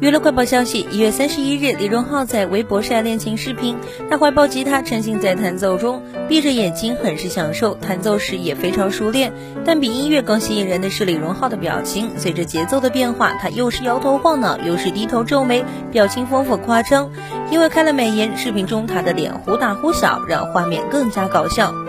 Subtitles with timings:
[0.00, 3.76] 娱乐快报消息一月三十一日李荣浩在微博晒恋情视频
[4.08, 9.32] 他怀抱吉他沉浸在弹奏中闭着眼睛很是享受弹奏时也非常熟练
[9.64, 17.10] 但比音乐更吸引人的是李荣浩的表情随着节奏的变化他又是摇头晃脑又是低头皱眉表情丰富夸张
[17.50, 21.87] 因为开了美颜视频中他的脸忽大忽小让画面更加搞笑。